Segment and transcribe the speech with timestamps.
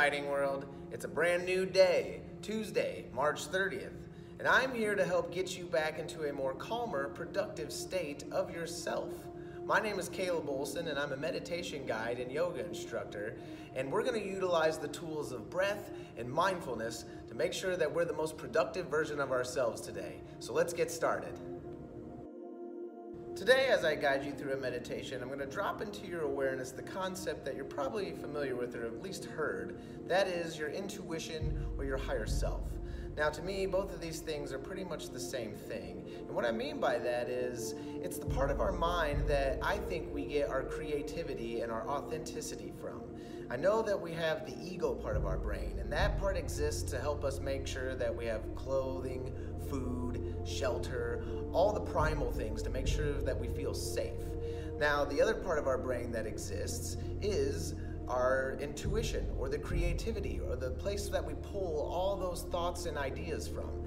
[0.00, 0.64] Lighting World.
[0.92, 3.92] It's a brand new day, Tuesday, March 30th,
[4.38, 8.50] and I'm here to help get you back into a more calmer, productive state of
[8.50, 9.12] yourself.
[9.66, 13.36] My name is Caleb Olson, and I'm a meditation guide and yoga instructor,
[13.76, 17.94] and we're going to utilize the tools of breath and mindfulness to make sure that
[17.94, 20.22] we're the most productive version of ourselves today.
[20.38, 21.38] So let's get started.
[23.36, 26.72] Today, as I guide you through a meditation, I'm going to drop into your awareness
[26.72, 29.78] the concept that you're probably familiar with or at least heard.
[30.08, 32.62] That is your intuition or your higher self.
[33.16, 36.04] Now, to me, both of these things are pretty much the same thing.
[36.26, 39.78] And what I mean by that is it's the part of our mind that I
[39.78, 43.00] think we get our creativity and our authenticity from.
[43.50, 46.88] I know that we have the ego part of our brain, and that part exists
[46.92, 49.32] to help us make sure that we have clothing,
[49.68, 54.22] food, shelter, all the primal things to make sure that we feel safe.
[54.78, 57.74] Now, the other part of our brain that exists is
[58.06, 62.96] our intuition or the creativity or the place that we pull all those thoughts and
[62.96, 63.84] ideas from.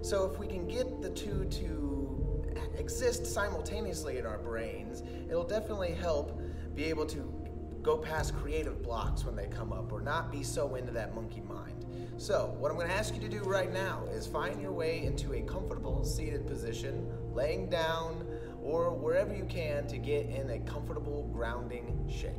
[0.00, 2.44] So, if we can get the two to
[2.78, 6.40] exist simultaneously in our brains, it'll definitely help
[6.74, 7.41] be able to
[7.82, 11.40] go past creative blocks when they come up or not be so into that monkey
[11.40, 11.84] mind.
[12.16, 15.04] So, what I'm going to ask you to do right now is find your way
[15.04, 18.24] into a comfortable seated position, laying down,
[18.62, 22.30] or wherever you can to get in a comfortable grounding shape.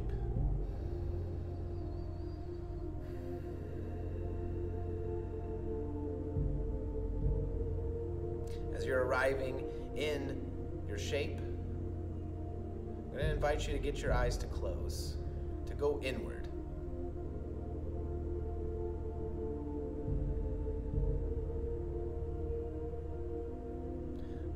[8.73, 10.41] As you're arriving in
[10.87, 15.17] your shape, I'm going to invite you to get your eyes to close,
[15.73, 16.47] to go inward.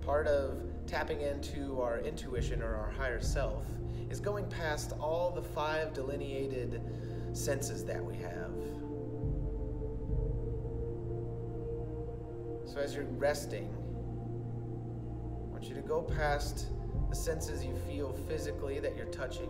[0.07, 3.65] part of tapping into our intuition or our higher self
[4.09, 6.81] is going past all the five delineated
[7.33, 8.53] senses that we have.
[12.65, 16.67] So as you're resting, I want you to go past
[17.09, 19.49] the senses you feel physically that you're touching.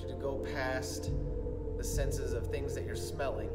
[0.00, 1.10] You to go past
[1.76, 3.50] the senses of things that you're smelling.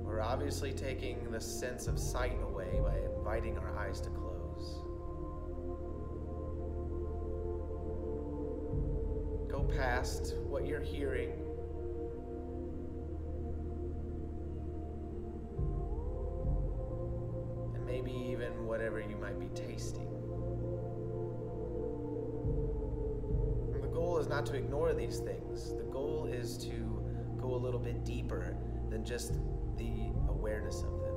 [0.00, 4.82] We're obviously taking the sense of sight away by inviting our eyes to close.
[9.48, 11.30] Go past what you're hearing.
[17.74, 20.23] And maybe even whatever you might be tasting.
[24.24, 25.74] Is not to ignore these things.
[25.76, 27.04] The goal is to
[27.36, 28.56] go a little bit deeper
[28.88, 29.34] than just
[29.76, 31.14] the awareness of them.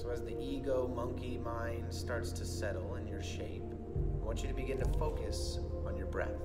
[0.00, 3.64] So, as the ego monkey mind starts to settle in your shape,
[4.22, 6.40] I want you to begin to focus on your breath.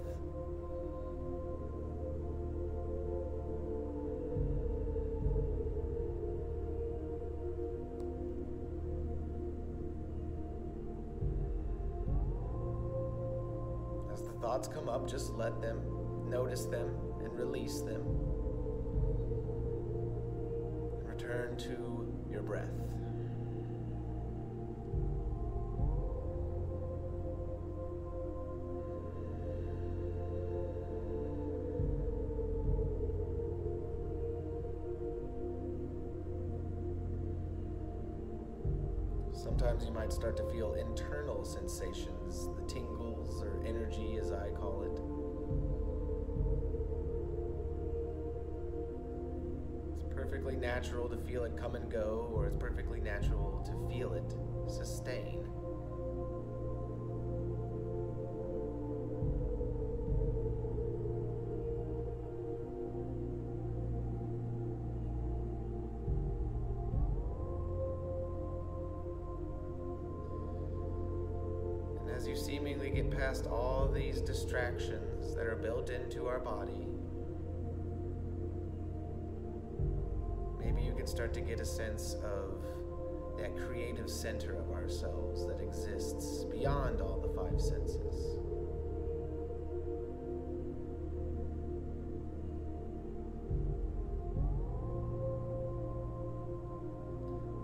[14.43, 15.79] Thoughts come up, just let them,
[16.29, 16.93] notice them,
[17.23, 18.03] and release them.
[21.05, 22.67] Return to your breath.
[39.63, 44.83] Sometimes you might start to feel internal sensations, the tingles or energy as I call
[44.83, 44.99] it.
[49.93, 54.11] It's perfectly natural to feel it come and go, or it's perfectly natural to feel
[54.11, 54.35] it
[54.69, 55.47] sustain.
[72.53, 76.85] Seemingly get past all these distractions that are built into our body,
[80.59, 82.63] maybe you can start to get a sense of
[83.39, 88.37] that creative center of ourselves that exists beyond all the five senses.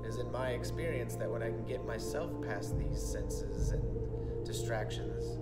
[0.04, 4.10] It is in my experience that when I can get myself past these senses and
[4.50, 5.38] distractions,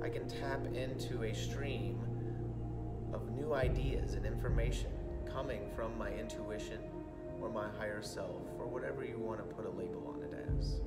[0.00, 1.98] I can tap into a stream
[3.12, 4.92] of new ideas and information
[5.28, 6.78] coming from my intuition
[7.40, 10.80] or my higher self or whatever you want to put a label on it as.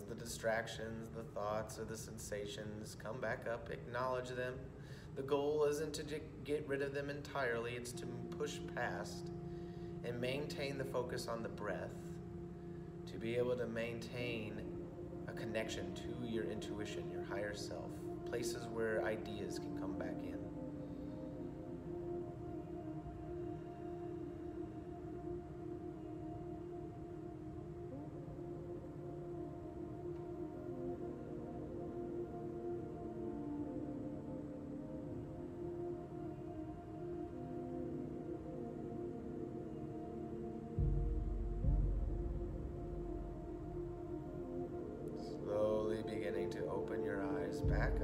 [0.00, 4.54] The distractions, the thoughts, or the sensations come back up, acknowledge them.
[5.14, 6.04] The goal isn't to
[6.44, 8.06] get rid of them entirely, it's to
[8.36, 9.30] push past
[10.04, 11.94] and maintain the focus on the breath,
[13.10, 14.60] to be able to maintain
[15.28, 17.90] a connection to your intuition, your higher self,
[18.26, 20.45] places where ideas can come back in.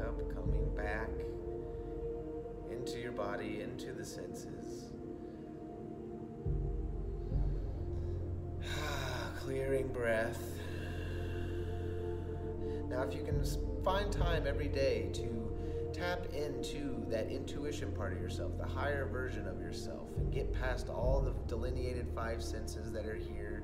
[0.03, 1.09] Up, coming back
[2.71, 4.93] into your body, into the senses.
[9.41, 10.43] Clearing breath.
[12.89, 13.43] Now, if you can
[13.85, 15.43] find time every day to
[15.93, 20.89] tap into that intuition part of yourself, the higher version of yourself, and get past
[20.89, 23.63] all the delineated five senses that are here,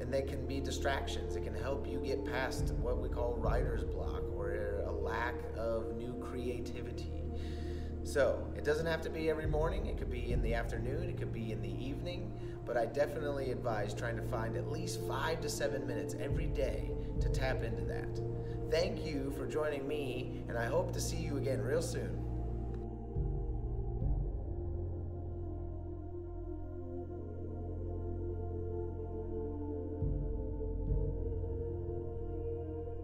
[0.00, 1.36] and they can be distractions.
[1.36, 4.22] It can help you get past what we call writer's block
[5.08, 7.12] lack of new creativity.
[8.04, 11.18] So it doesn't have to be every morning, it could be in the afternoon, it
[11.18, 12.32] could be in the evening,
[12.64, 16.90] but I definitely advise trying to find at least five to seven minutes every day
[17.20, 18.20] to tap into that.
[18.70, 22.27] Thank you for joining me, and I hope to see you again real soon.